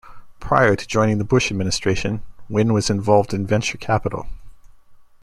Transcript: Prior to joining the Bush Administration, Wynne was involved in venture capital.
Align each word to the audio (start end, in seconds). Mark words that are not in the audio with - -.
Prior 0.39 0.75
to 0.75 0.87
joining 0.87 1.19
the 1.19 1.23
Bush 1.23 1.51
Administration, 1.51 2.23
Wynne 2.49 2.73
was 2.73 2.89
involved 2.89 3.35
in 3.35 3.45
venture 3.45 3.77
capital. 3.77 4.25